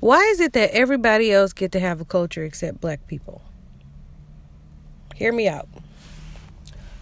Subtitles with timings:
[0.00, 3.42] Why is it that everybody else get to have a culture except black people?
[5.14, 5.68] Hear me out.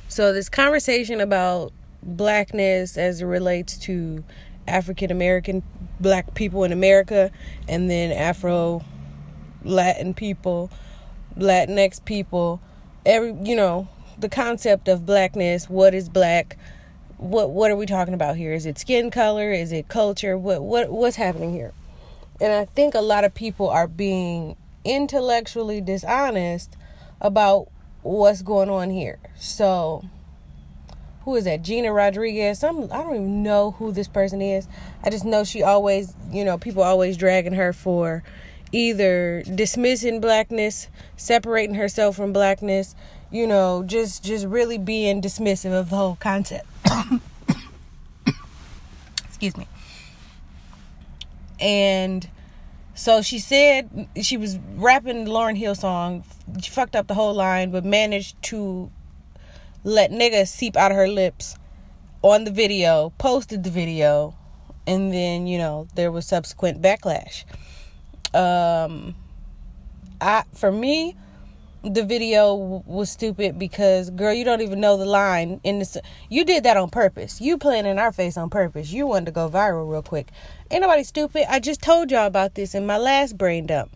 [0.08, 1.72] So this conversation about
[2.02, 4.22] blackness as it relates to
[4.68, 5.62] African American
[5.98, 7.32] black people in America
[7.68, 8.84] and then Afro
[9.64, 10.70] Latin people,
[11.36, 12.60] Latinx people,
[13.04, 13.88] every you know,
[14.18, 16.56] the concept of blackness, what is black?
[17.16, 18.52] What what are we talking about here?
[18.52, 19.50] Is it skin color?
[19.50, 20.38] Is it culture?
[20.38, 21.72] What what what's happening here?
[22.40, 26.76] And I think a lot of people are being intellectually dishonest
[27.20, 27.68] about
[28.02, 29.18] what's going on here.
[29.38, 30.04] So
[31.24, 31.62] who is that?
[31.62, 32.58] Gina Rodriguez.
[32.58, 34.68] Some I don't even know who this person is.
[35.02, 38.22] I just know she always, you know, people always dragging her for
[38.72, 42.94] either dismissing blackness, separating herself from blackness,
[43.30, 46.66] you know, just just really being dismissive of the whole concept.
[49.26, 49.66] Excuse me.
[51.60, 52.28] And
[52.94, 56.24] so she said she was rapping Lauryn Hill song.
[56.60, 58.90] She fucked up the whole line, but managed to
[59.82, 61.56] let nigga seep out of her lips
[62.22, 64.34] on the video, posted the video,
[64.86, 67.44] and then, you know, there was subsequent backlash.
[68.34, 69.14] Um
[70.20, 71.16] I for me,
[71.84, 72.54] the video
[72.86, 75.96] was stupid because girl, you don't even know the line in this
[76.30, 77.40] you did that on purpose.
[77.40, 78.90] You playing in our face on purpose.
[78.90, 80.30] You wanted to go viral real quick.
[80.70, 81.44] Ain't nobody stupid.
[81.52, 83.94] I just told y'all about this in my last brain dump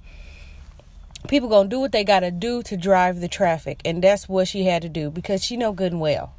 [1.27, 4.64] people gonna do what they gotta do to drive the traffic and that's what she
[4.64, 6.33] had to do because she know good and well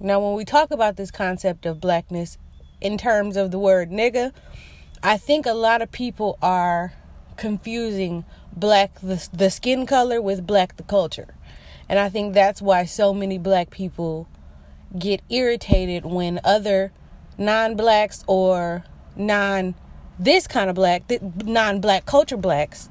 [0.00, 2.38] now when we talk about this concept of blackness
[2.80, 4.32] in terms of the word nigga
[5.02, 6.92] i think a lot of people are
[7.38, 11.34] confusing black the, the skin color with black the culture
[11.88, 14.28] and i think that's why so many black people
[14.98, 16.92] get irritated when other
[17.38, 18.84] non-blacks or
[19.16, 19.74] non
[20.18, 21.04] this kind of black,
[21.44, 22.88] non black culture blacks,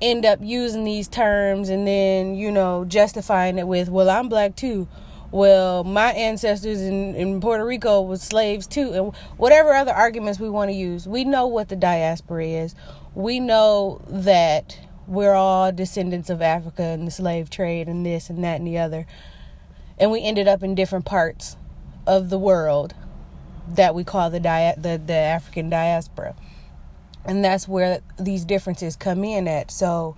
[0.00, 4.54] end up using these terms and then, you know, justifying it with, well, I'm black
[4.54, 4.86] too.
[5.34, 8.92] Well, my ancestors in, in Puerto Rico was slaves too.
[8.92, 12.76] And whatever other arguments we want to use, we know what the diaspora is.
[13.16, 14.78] We know that
[15.08, 18.78] we're all descendants of Africa and the slave trade and this and that and the
[18.78, 19.08] other.
[19.98, 21.56] And we ended up in different parts
[22.06, 22.94] of the world
[23.66, 26.36] that we call the dia- the the African diaspora.
[27.24, 29.72] And that's where these differences come in at.
[29.72, 30.16] So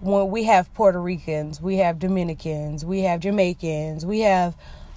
[0.00, 4.54] when we have Puerto Ricans, we have Dominicans, we have Jamaicans, we have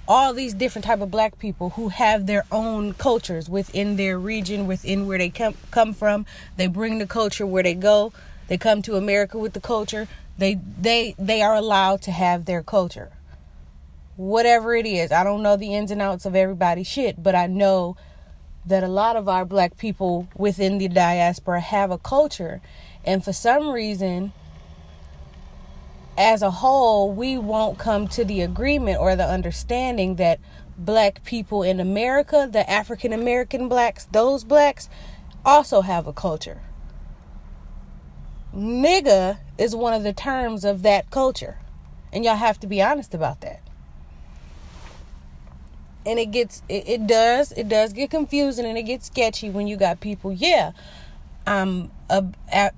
[0.07, 4.67] all these different type of black people who have their own cultures within their region,
[4.67, 6.25] within where they come come from.
[6.55, 8.13] They bring the culture where they go.
[8.47, 10.07] They come to America with the culture.
[10.37, 13.11] They they they are allowed to have their culture
[14.17, 15.11] whatever it is.
[15.11, 17.95] I don't know the ins and outs of everybody's shit, but I know
[18.65, 22.59] that a lot of our black people within the diaspora have a culture.
[23.05, 24.33] And for some reason,
[26.17, 30.39] as a whole, we won't come to the agreement or the understanding that
[30.77, 34.89] black people in America, the African American blacks, those blacks,
[35.45, 36.61] also have a culture.
[38.55, 41.59] Nigga is one of the terms of that culture.
[42.11, 43.61] And y'all have to be honest about that
[46.07, 49.67] and it gets it, it does it does get confusing and it gets sketchy when
[49.67, 50.71] you got people yeah
[51.47, 52.23] i'm a,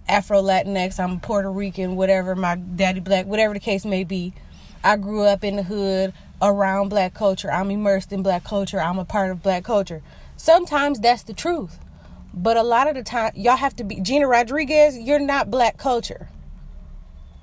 [0.07, 4.34] afro latinx i'm puerto rican whatever my daddy black whatever the case may be.
[4.84, 7.52] I grew up in the hood around black culture.
[7.52, 8.80] I'm immersed in black culture.
[8.80, 10.02] I'm a part of black culture.
[10.38, 11.80] Sometimes that's the truth.
[12.34, 15.78] But a lot of the time y'all have to be gina rodriguez you're not black
[15.78, 16.30] culture.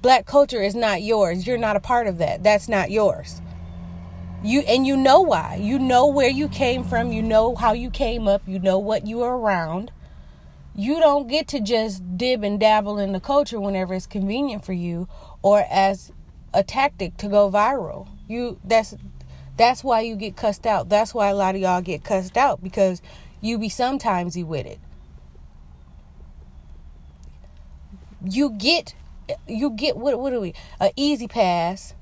[0.01, 1.47] Black culture is not yours.
[1.47, 2.43] You're not a part of that.
[2.43, 3.43] That's not yours.
[4.43, 5.57] You and you know why.
[5.61, 7.13] You know where you came from.
[7.13, 8.43] You know how you came up.
[8.47, 9.91] You know what you were around
[10.77, 14.75] you don't get to just dib and dabble in the culture whenever it's convenient for
[14.75, 15.09] you
[15.41, 16.13] or as
[16.53, 18.09] a tactic to go viral.
[18.29, 18.95] You that's
[19.57, 20.91] that's why you get cussed out.
[20.91, 23.01] That's why a lot of y'all get cussed out because
[23.41, 24.79] you be sometimesy with it.
[28.23, 28.95] You get
[29.49, 31.95] you get what what are we a easy pass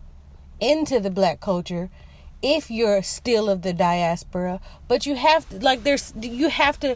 [0.59, 1.91] into the black culture
[2.43, 6.95] if you're still of the diaspora but you have to like there's you have to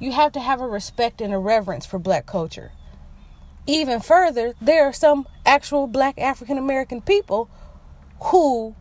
[0.00, 2.72] you have to have a respect and a reverence for black culture
[3.66, 7.48] even further there are some actual black african american people
[8.24, 8.74] who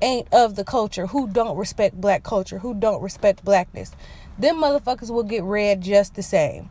[0.00, 3.92] ain't of the culture who don't respect black culture who don't respect blackness
[4.38, 6.70] them motherfuckers will get read just the same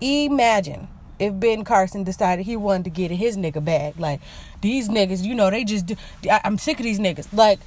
[0.00, 0.88] imagine
[1.18, 3.96] if Ben Carson decided he wanted to get in his nigga bag.
[4.00, 4.20] Like,
[4.60, 5.94] these niggas, you know, they just do.
[6.28, 7.32] I, I'm sick of these niggas.
[7.32, 7.60] Like,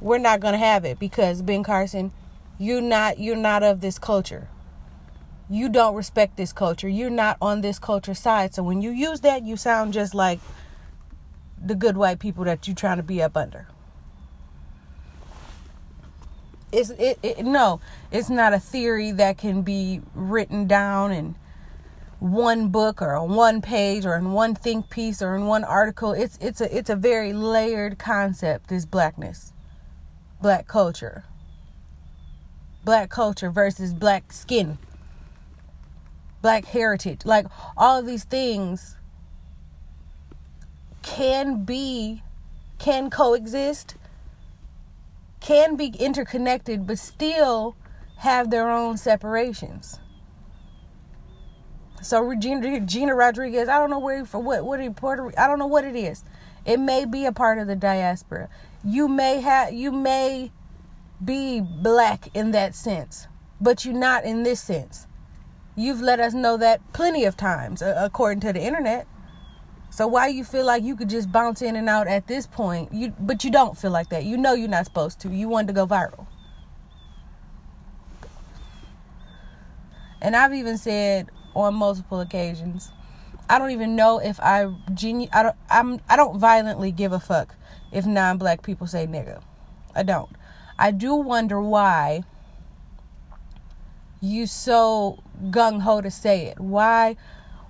[0.00, 2.12] we're not to have it because Ben Carson
[2.58, 4.48] you're not you're not of this culture
[5.50, 6.88] you don't respect this culture.
[6.88, 8.54] You're not on this culture side.
[8.54, 10.40] So when you use that you sound just like
[11.64, 13.66] the good white people that you're trying to be up under.
[16.70, 17.80] It's it, it no
[18.12, 21.34] it's not a theory that can be written down in
[22.20, 26.12] one book or on one page or in one think piece or in one article.
[26.12, 29.54] It's it's a it's a very layered concept this blackness
[30.42, 31.24] black culture.
[32.84, 34.78] Black culture versus black skin
[36.42, 37.46] black heritage like
[37.76, 38.96] all of these things
[41.02, 42.22] can be
[42.78, 43.96] can coexist
[45.40, 47.76] can be interconnected but still
[48.18, 49.98] have their own separations
[52.02, 55.66] so Regina Gina Rodriguez, I don't know where for what what Puerto I don't know
[55.66, 56.24] what it is.
[56.64, 58.48] It may be a part of the diaspora.
[58.84, 60.52] You may have you may
[61.24, 63.26] be black in that sense,
[63.60, 65.07] but you're not in this sense.
[65.78, 69.06] You've let us know that plenty of times according to the internet.
[69.90, 72.92] So why you feel like you could just bounce in and out at this point?
[72.92, 74.24] You but you don't feel like that.
[74.24, 75.28] You know you're not supposed to.
[75.28, 76.26] You want to go viral.
[80.20, 82.90] And I've even said on multiple occasions.
[83.48, 87.20] I don't even know if I genu- I don't I'm I don't violently give a
[87.20, 87.54] fuck
[87.92, 89.42] if non-black people say nigga.
[89.94, 90.30] I don't.
[90.76, 92.24] I do wonder why
[94.20, 96.60] you so gung ho to say it.
[96.60, 97.16] Why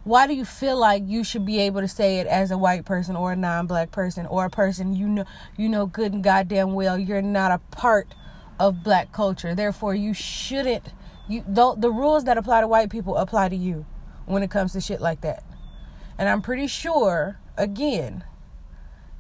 [0.05, 2.87] why do you feel like you should be able to say it as a white
[2.87, 5.25] person or a non-black person or a person you know
[5.57, 8.15] you know good and goddamn well you're not a part
[8.59, 9.55] of black culture.
[9.55, 10.93] Therefore you shouldn't
[11.29, 13.87] you the, the rules that apply to white people apply to you
[14.27, 15.43] when it comes to shit like that.
[16.19, 18.25] And I'm pretty sure, again,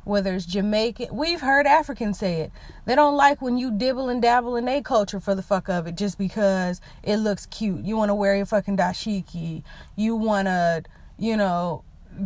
[0.08, 2.52] whether it's Jamaican, we've heard Africans say it.
[2.86, 5.86] They don't like when you dibble and dabble in their culture for the fuck of
[5.86, 7.84] it just because it looks cute.
[7.84, 9.62] You want to wear your fucking dashiki.
[9.96, 10.84] You want to,
[11.18, 11.84] you know,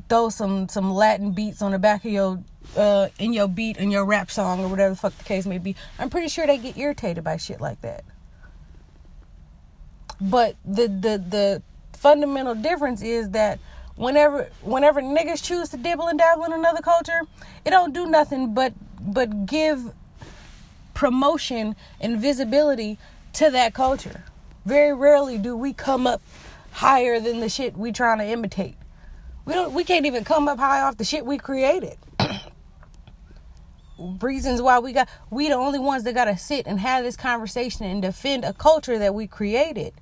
[0.08, 2.43] throw some some Latin beats on the back of your
[2.76, 5.58] uh in your beat in your rap song or whatever the fuck the case may
[5.58, 5.75] be.
[5.99, 8.05] I'm pretty sure they get irritated by shit like that.
[10.20, 11.62] But the the the
[11.93, 13.58] fundamental difference is that
[13.97, 17.21] whenever whenever niggas choose to dibble and dabble in another culture,
[17.65, 19.93] it don't do nothing but but give
[20.94, 22.99] promotion and visibility
[23.33, 24.25] to that culture.
[24.65, 26.23] Very rarely do we come up
[26.73, 28.77] higher than the shit we trying to imitate.
[29.44, 31.99] We don't we can't even come up high off the shit we created.
[33.99, 37.85] Reasons why we got we the only ones that gotta sit and have this conversation
[37.85, 39.94] and defend a culture that we created.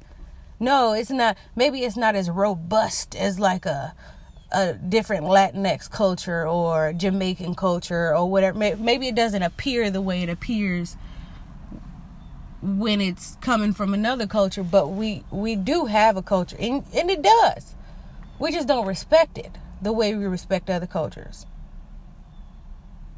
[0.61, 1.39] No, it's not.
[1.57, 3.95] Maybe it's not as robust as like a
[4.53, 8.59] a different Latinx culture or Jamaican culture or whatever.
[8.59, 10.97] Maybe it doesn't appear the way it appears
[12.61, 17.11] when it's coming from another culture, but we we do have a culture, and, and
[17.11, 17.75] it does.
[18.39, 21.47] We just don't respect it the way we respect other cultures.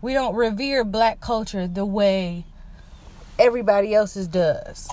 [0.01, 2.45] We don't revere black culture the way
[3.39, 4.89] everybody else's does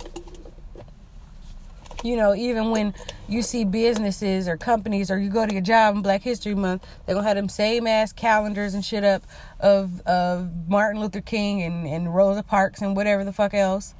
[2.03, 2.93] you know, even when
[3.27, 6.85] you see businesses or companies or you go to your job in Black History Month,
[7.05, 9.23] they're gonna have them same ass calendars and shit up
[9.59, 13.93] of of Martin Luther King and, and Rosa Parks and whatever the fuck else.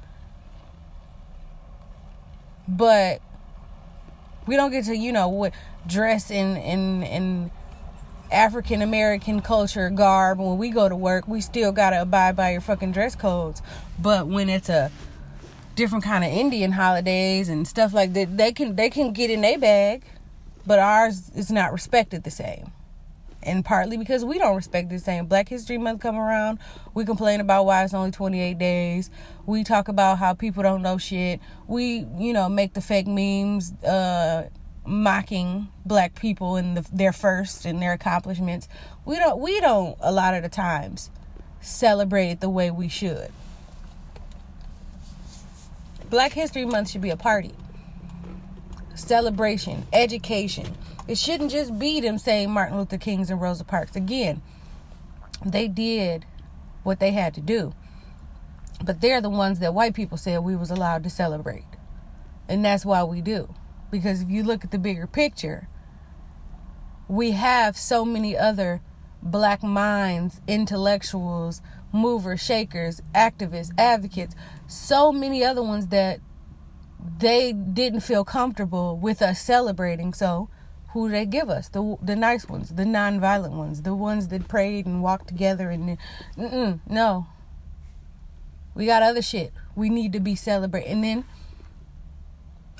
[2.66, 3.20] But
[4.46, 5.52] we don't get to, you know, what
[5.86, 7.50] dress in in in
[8.32, 12.60] African American culture garb when we go to work, we still gotta abide by your
[12.60, 13.60] fucking dress codes.
[13.98, 14.90] But when it's a
[15.80, 19.40] different kind of Indian holidays and stuff like that, they can they can get in
[19.40, 20.02] their bag,
[20.66, 22.70] but ours is not respected the same.
[23.42, 25.24] And partly because we don't respect the same.
[25.24, 26.58] Black History Month come around,
[26.92, 29.10] we complain about why it's only 28 days.
[29.46, 31.40] We talk about how people don't know shit.
[31.66, 34.50] We, you know, make the fake memes uh,
[34.84, 38.68] mocking black people and the, their first and their accomplishments.
[39.06, 41.10] We don't we don't a lot of the times
[41.62, 43.32] celebrate it the way we should.
[46.10, 47.52] Black History Month should be a party,
[48.96, 50.76] celebration, education.
[51.06, 53.94] It shouldn't just be them saying Martin Luther King's and Rosa Parks.
[53.94, 54.42] Again,
[55.46, 56.26] they did
[56.82, 57.74] what they had to do.
[58.84, 61.66] But they're the ones that white people said we was allowed to celebrate.
[62.48, 63.54] And that's why we do.
[63.92, 65.68] Because if you look at the bigger picture,
[67.06, 68.80] we have so many other
[69.22, 71.62] black minds, intellectuals,
[71.92, 74.34] movers, shakers, activists, advocates,
[74.66, 76.20] so many other ones that
[77.18, 80.12] they didn't feel comfortable with us celebrating.
[80.12, 80.48] So,
[80.92, 81.68] who they give us?
[81.68, 85.98] The the nice ones, the non-violent ones, the ones that prayed and walked together and
[86.88, 87.26] no.
[88.74, 90.92] We got other shit we need to be celebrating.
[90.92, 91.24] And then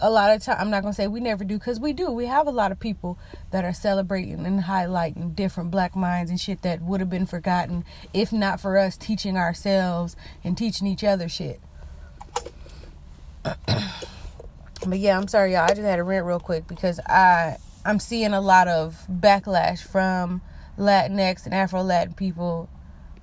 [0.00, 2.10] a lot of time I'm not gonna say we never do because we do.
[2.10, 3.18] We have a lot of people
[3.50, 7.84] that are celebrating and highlighting different black minds and shit that would have been forgotten
[8.12, 11.60] if not for us teaching ourselves and teaching each other shit.
[13.44, 15.64] but yeah, I'm sorry y'all.
[15.64, 19.82] I just had to rant real quick because I I'm seeing a lot of backlash
[19.82, 20.42] from
[20.78, 22.68] Latinx and Afro Latin people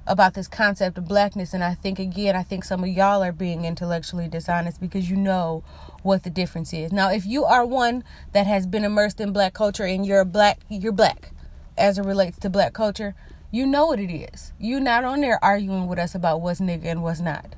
[0.07, 3.33] about this concept of blackness and I think again I think some of y'all are
[3.33, 5.63] being intellectually dishonest because you know
[6.01, 6.91] what the difference is.
[6.91, 10.59] Now if you are one that has been immersed in black culture and you're black
[10.69, 11.31] you're black
[11.77, 13.15] as it relates to black culture,
[13.51, 14.53] you know what it is.
[14.57, 17.55] You're not on there arguing with us about what's nigga and what's not.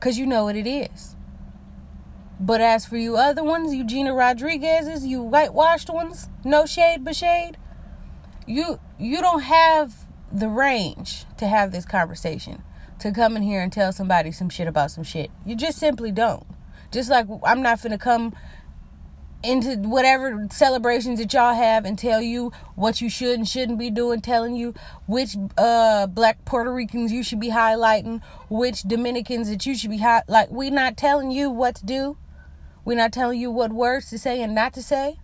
[0.00, 1.16] Cause you know what it is.
[2.38, 7.56] But as for you other ones, Eugenia Rodriguez's, you whitewashed ones, no shade but shade,
[8.46, 9.94] you you don't have
[10.32, 12.62] the range to have this conversation,
[12.98, 15.30] to come in here and tell somebody some shit about some shit.
[15.44, 16.46] You just simply don't.
[16.90, 18.34] Just like I'm not gonna come
[19.42, 23.90] into whatever celebrations that y'all have and tell you what you should and shouldn't be
[23.90, 24.74] doing, telling you
[25.06, 29.98] which uh black Puerto Ricans you should be highlighting, which Dominicans that you should be
[29.98, 32.16] high like we not telling you what to do.
[32.84, 35.18] We're not telling you what words to say and not to say.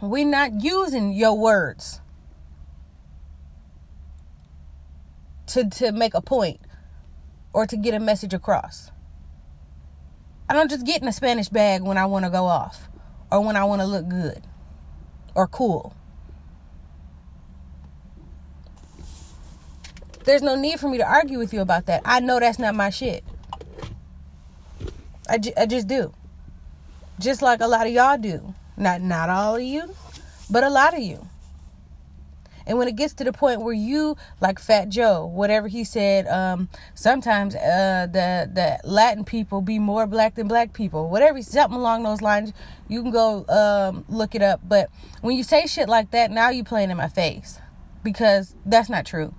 [0.00, 2.00] We're not using your words.
[5.48, 6.60] To, to make a point
[7.52, 8.90] or to get a message across.
[10.48, 12.88] I don't just get in a Spanish bag when I want to go off
[13.30, 14.42] or when I want to look good
[15.34, 15.94] or cool.
[20.24, 22.02] There's no need for me to argue with you about that.
[22.04, 23.24] I know that's not my shit.
[25.28, 26.12] I, I just do.
[27.18, 28.54] Just like a lot of y'all do.
[28.76, 29.94] Not not all of you,
[30.50, 31.26] but a lot of you.
[32.68, 36.28] And when it gets to the point where you, like Fat Joe, whatever he said,
[36.28, 41.78] um, sometimes uh, the the Latin people be more black than black people, whatever, something
[41.78, 42.52] along those lines.
[42.86, 44.60] You can go um, look it up.
[44.62, 44.90] But
[45.22, 47.58] when you say shit like that, now you playing in my face
[48.04, 49.34] because that's not true.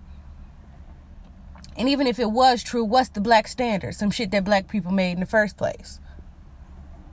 [1.78, 3.94] And even if it was true, what's the black standard?
[3.94, 6.00] Some shit that black people made in the first place.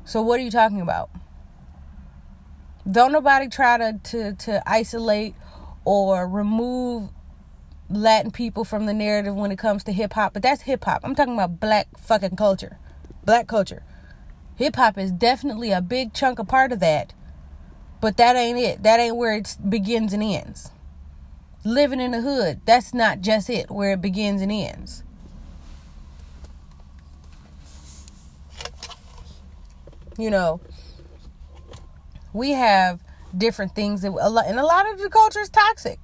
[0.07, 1.11] So what are you talking about?
[2.91, 5.35] Don't nobody try to to, to isolate
[5.87, 7.11] or remove
[7.89, 11.01] Latin people from the narrative when it comes to hip hop, but that's hip hop.
[11.05, 12.79] I'm talking about black fucking culture.
[13.25, 13.85] Black culture.
[14.57, 17.15] Hip hop is definitely a big chunk of part of that.
[18.01, 18.83] But that ain't it.
[18.83, 20.71] That ain't where it begins and ends.
[21.65, 25.05] Living in the hood, that's not just it, where it begins and ends.
[30.19, 30.61] You know,
[32.33, 33.01] we have
[33.37, 34.05] different things.
[34.05, 35.99] And a lot and a lot of the culture is toxic.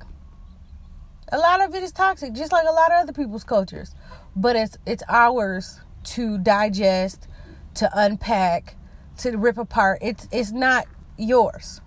[1.31, 3.95] A lot of it is toxic just like a lot of other people's cultures.
[4.37, 7.29] But it's it's ours to digest
[7.75, 8.77] to unpack
[9.19, 9.99] to rip apart.
[10.03, 10.87] It's it's not
[11.17, 11.81] yours.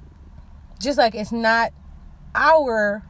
[0.80, 1.72] Just like it's not
[2.34, 3.04] our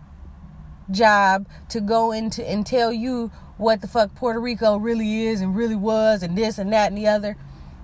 [0.91, 5.55] job to go into and tell you what the fuck Puerto Rico really is and
[5.55, 7.37] really was and this and that and the other.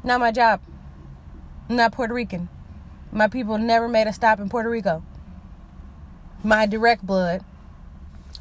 [0.03, 0.61] Not my job.
[1.69, 2.49] I'm not Puerto Rican
[3.11, 5.03] my people never made a stop in Puerto Rico.
[6.43, 7.43] My direct blood.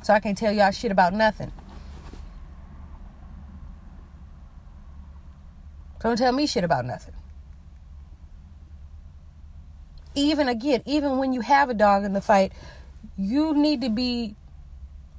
[0.02, 1.52] So I can't tell y'all shit about nothing.
[6.00, 7.14] Don't tell me shit about nothing.
[10.14, 12.52] Even again, even when you have a dog in the fight,
[13.18, 14.34] you need to be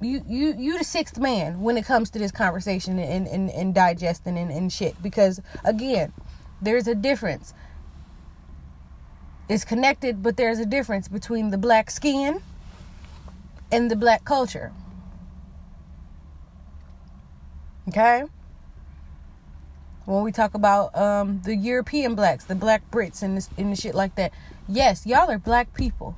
[0.00, 3.74] you you you the sixth man when it comes to this conversation and and, and
[3.74, 5.00] digesting and, and shit.
[5.00, 6.12] Because again,
[6.60, 7.54] there's a difference
[9.48, 12.40] is connected, but there's a difference between the black skin
[13.70, 14.72] and the black culture.
[17.88, 18.24] Okay?
[20.04, 23.76] When we talk about um, the European blacks, the black Brits, and, this, and the
[23.76, 24.32] shit like that,
[24.68, 26.16] yes, y'all are black people.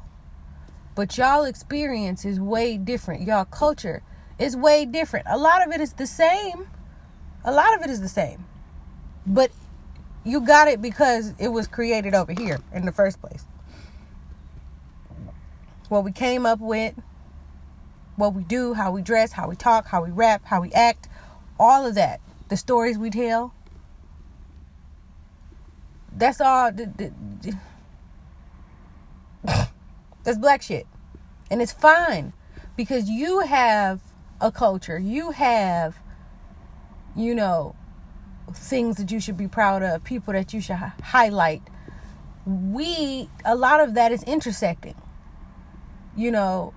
[0.95, 3.23] But y'all experience is way different.
[3.23, 4.03] Y'all culture
[4.39, 5.27] is way different.
[5.29, 6.69] A lot of it is the same.
[7.45, 8.45] A lot of it is the same.
[9.27, 9.51] But
[10.25, 13.45] you got it because it was created over here in the first place.
[15.91, 16.95] What we came up with,
[18.17, 21.09] what we do, how we dress, how we talk, how we rap, how we act,
[21.59, 22.21] all of that.
[22.49, 23.55] The stories we tell.
[26.17, 26.71] That's all.
[30.25, 30.87] That's black shit.
[31.51, 32.33] And it's fine
[32.77, 34.01] because you have
[34.41, 34.99] a culture.
[34.99, 35.99] You have,
[37.15, 37.75] you know,
[38.55, 41.63] things that you should be proud of, people that you should highlight.
[42.47, 44.95] We, a lot of that is intersecting.
[46.17, 46.75] You know,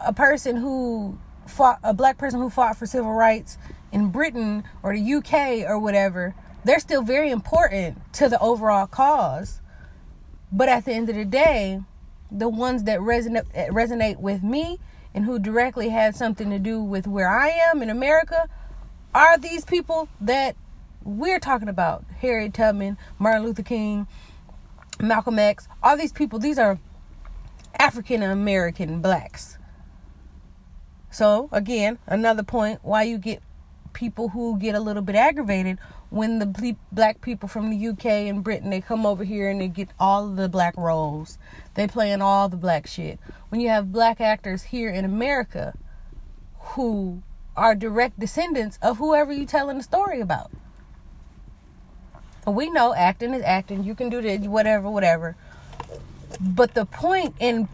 [0.00, 3.58] a person who fought a black person who fought for civil rights
[3.92, 9.60] in Britain or the UK or whatever, they're still very important to the overall cause.
[10.50, 11.80] But at the end of the day,
[12.30, 14.78] the ones that resonate resonate with me
[15.14, 18.48] and who directly had something to do with where I am in America
[19.14, 20.56] are these people that
[21.04, 22.04] we're talking about.
[22.18, 24.06] Harriet Tubman, Martin Luther King,
[25.00, 26.78] Malcolm X, all these people, these are
[27.78, 29.58] African American blacks.
[31.10, 33.42] So, again, another point why you get
[33.92, 35.78] people who get a little bit aggravated
[36.10, 39.68] when the black people from the UK and Britain they come over here and they
[39.68, 41.38] get all the black roles.
[41.74, 43.20] They play in all the black shit.
[43.48, 45.74] When you have black actors here in America
[46.58, 47.22] who
[47.56, 50.50] are direct descendants of whoever you're telling the story about.
[52.46, 53.84] We know acting is acting.
[53.84, 55.36] You can do that, whatever, whatever.
[56.40, 57.68] But the point in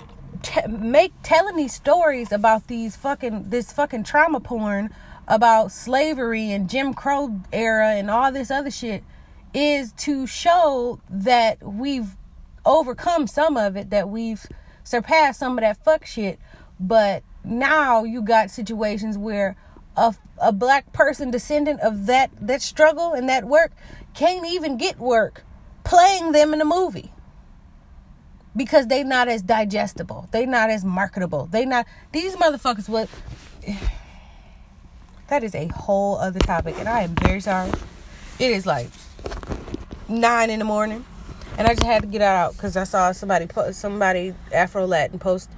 [0.69, 4.91] make telling these stories about these fucking this fucking trauma porn
[5.29, 9.05] about slavery and Jim Crow era and all this other shit
[9.53, 12.17] is to show that we've
[12.65, 14.47] overcome some of it, that we've
[14.85, 16.39] surpassed some of that fuck shit.
[16.79, 19.57] But now you got situations where
[19.97, 23.73] a, a black person descendant of that that struggle and that work
[24.15, 25.45] can't even get work
[25.85, 27.13] playing them in a movie
[28.57, 30.29] because they not as digestible.
[30.33, 31.47] They not as marketable.
[31.47, 33.09] They not these motherfuckers what
[35.29, 37.71] that is a whole other topic and i am very sorry.
[38.39, 38.89] It is like
[40.09, 41.05] nine in the morning
[41.57, 45.19] and i just had to get out because i saw somebody post somebody afro latin
[45.19, 45.49] post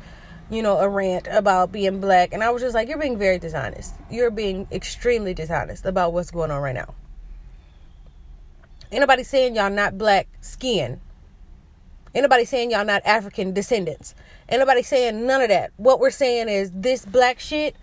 [0.52, 2.34] you know, a rant about being black.
[2.34, 3.94] And I was just like, you're being very dishonest.
[4.10, 6.94] You're being extremely dishonest about what's going on right now.
[8.90, 11.00] Anybody saying y'all not black skin.
[12.14, 14.14] Anybody saying y'all not African descendants.
[14.46, 15.72] Anybody saying none of that.
[15.78, 17.74] What we're saying is this black shit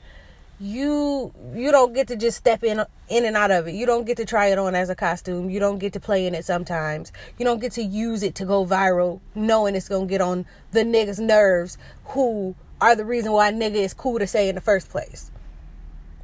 [0.60, 3.76] you you don't get to just step in in and out of it.
[3.76, 5.50] You don't get to try it on as a costume.
[5.50, 7.14] You don't get to play in it sometimes.
[7.38, 10.46] You don't get to use it to go viral knowing it's going to get on
[10.72, 14.62] the niggas nerves who are the reason why nigga is cool to say in the
[14.62, 15.32] first place.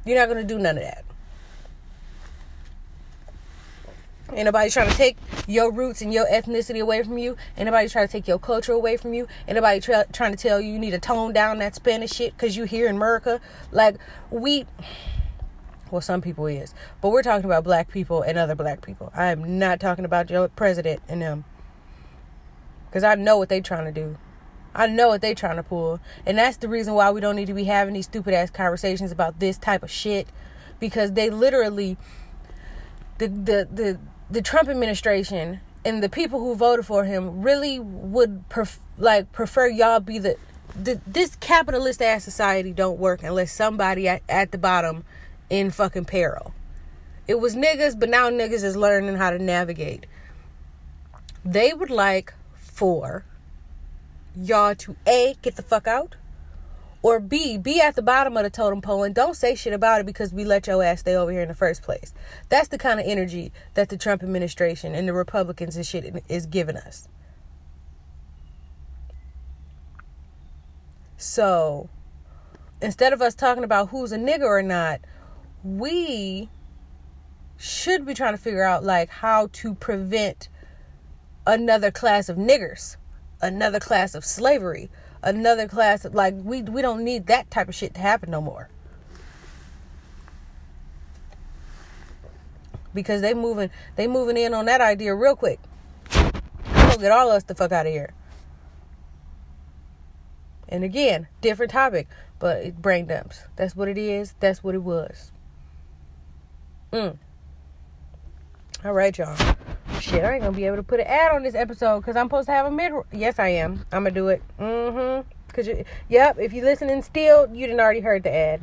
[0.04, 1.05] You're not going to do none of that.
[4.32, 7.36] Anybody trying to take your roots and your ethnicity away from you?
[7.56, 9.28] Anybody trying to take your culture away from you?
[9.46, 12.56] Anybody try, trying to tell you you need to tone down that Spanish shit because
[12.56, 13.40] you here in America?
[13.70, 13.96] Like,
[14.30, 14.66] we.
[15.90, 16.74] Well, some people is.
[17.00, 19.12] But we're talking about black people and other black people.
[19.14, 21.44] I am not talking about your president and them.
[22.88, 24.18] Because I know what they trying to do.
[24.74, 26.00] I know what they trying to pull.
[26.26, 29.12] And that's the reason why we don't need to be having these stupid ass conversations
[29.12, 30.28] about this type of shit.
[30.80, 31.96] Because they literally
[33.18, 38.48] the the the the Trump administration and the people who voted for him really would
[38.48, 40.36] pref- like prefer y'all be the,
[40.74, 45.04] the this capitalist ass society don't work unless somebody at, at the bottom
[45.48, 46.52] in fucking peril.
[47.28, 50.06] It was niggas, but now niggas is learning how to navigate.
[51.44, 53.24] They would like for
[54.36, 56.16] y'all to A, get the fuck out,
[57.02, 60.00] or B, be at the bottom of the totem pole and don't say shit about
[60.00, 62.12] it because we let your ass stay over here in the first place.
[62.48, 66.46] That's the kind of energy that the Trump administration and the Republicans and shit is
[66.46, 67.08] giving us.
[71.16, 71.88] So,
[72.82, 75.00] instead of us talking about who's a nigger or not,
[75.64, 76.50] we
[77.56, 80.48] should be trying to figure out like how to prevent
[81.46, 82.96] another class of niggers,
[83.40, 84.90] another class of slavery,
[85.22, 88.40] another class of, like we we don't need that type of shit to happen no
[88.40, 88.68] more.
[92.94, 95.60] Because they moving they moving in on that idea real quick.
[96.10, 98.14] Gonna get all us the fuck out of here.
[100.68, 103.42] And again, different topic, but it brain dumps.
[103.56, 104.34] That's what it is.
[104.40, 105.30] That's what it was.
[106.92, 107.18] Mm.
[108.84, 109.56] All right, y'all.
[110.00, 112.26] Shit, I ain't gonna be able to put an ad on this episode because I'm
[112.26, 112.92] supposed to have a mid.
[113.12, 113.84] Yes, I am.
[113.92, 114.42] I'm gonna do it.
[114.60, 115.28] Mm-hmm.
[115.52, 115.68] Cause
[116.08, 116.38] yep.
[116.38, 118.60] If you're listening still, you didn't already heard the ad.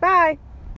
[0.00, 0.38] Bye.